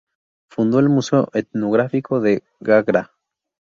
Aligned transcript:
Fundó 0.49 0.79
el 0.79 0.89
Museo 0.89 1.29
Etnográfico 1.31 2.19
de 2.21 2.41
Gagra. 2.59 3.11